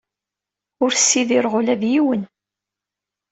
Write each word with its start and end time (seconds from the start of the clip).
Ur 0.83 0.91
ssidireɣ 0.93 1.53
ula 1.59 1.75
d 1.81 1.83
yiwen. 1.91 2.21